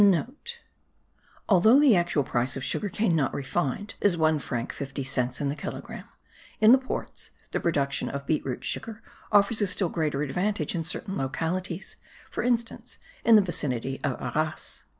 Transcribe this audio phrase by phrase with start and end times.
[0.01, 5.37] *(* Although the actual price of cane sugar not refined is 1 franc 50 cents
[5.37, 6.09] the kilogramme,
[6.59, 11.17] in the ports, the production of beetroot sugar offers a still greater advantage in certain
[11.19, 11.97] localities,
[12.31, 14.81] for instance, in the vicinity of Arras.